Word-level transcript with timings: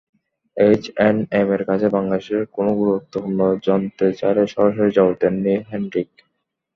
H 0.57 0.83
and 0.91 1.21
এমের 1.39 1.61
কাছে 1.69 1.87
বাংলাদেশ 1.95 2.25
কেন 2.53 2.67
গুরুত্বপূর্ণ 2.81 3.39
জানতে 3.65 4.05
চাইলে 4.19 4.43
সরাসরি 4.53 4.91
জবাব 4.97 5.13
দেননি 5.21 5.53
হেনরিক। 5.69 6.09